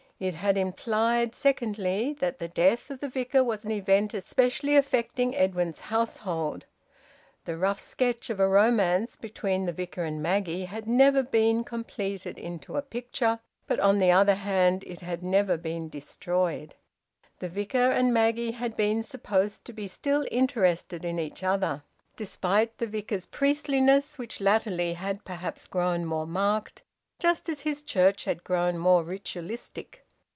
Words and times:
It 0.21 0.35
had 0.35 0.55
implied, 0.55 1.33
secondly, 1.33 2.15
that 2.19 2.37
the 2.37 2.47
death 2.47 2.91
of 2.91 2.99
the 2.99 3.09
Vicar 3.09 3.43
was 3.43 3.65
an 3.65 3.71
event 3.71 4.13
specially 4.23 4.75
affecting 4.75 5.35
Edwin's 5.35 5.79
household. 5.79 6.65
The 7.45 7.57
rough 7.57 7.79
sketch 7.79 8.29
of 8.29 8.39
a 8.39 8.47
romance 8.47 9.15
between 9.17 9.65
the 9.65 9.73
Vicar 9.73 10.03
and 10.03 10.21
Maggie 10.21 10.65
had 10.65 10.85
never 10.87 11.23
been 11.23 11.63
completed 11.63 12.37
into 12.37 12.77
a 12.77 12.83
picture, 12.83 13.39
but 13.65 13.79
on 13.79 13.97
the 13.97 14.11
other 14.11 14.35
hand 14.35 14.83
it 14.85 14.99
had 14.99 15.23
never 15.23 15.57
been 15.57 15.89
destroyed. 15.89 16.75
The 17.39 17.49
Vicar 17.49 17.89
and 17.89 18.13
Maggie 18.13 18.51
had 18.51 18.77
been 18.77 19.01
supposed 19.01 19.65
to 19.65 19.73
be 19.73 19.87
still 19.87 20.23
interested 20.29 21.03
in 21.03 21.17
each 21.17 21.41
other, 21.41 21.81
despite 22.15 22.77
the 22.77 22.85
Vicar's 22.85 23.25
priestliness, 23.25 24.19
which 24.19 24.39
latterly 24.39 24.93
had 24.93 25.25
perhaps 25.25 25.65
grown 25.67 26.05
more 26.05 26.27
marked, 26.27 26.83
just 27.17 27.49
as 27.49 27.61
his 27.61 27.81
church 27.81 28.25
had 28.25 28.43
grown 28.43 28.77
more 28.77 29.01
ritualistic. 29.01 30.05